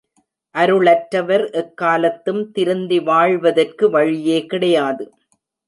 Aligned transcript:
அருளற்றவர் 0.55 1.43
எக்காலத்தும் 1.61 2.41
திருந்தி 2.51 2.99
வாழ்வதற்கு 3.03 3.89
வழியே 3.89 4.39
கிடையாது. 4.45 5.05